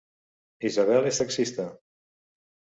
[0.69, 1.69] Isabel és taxista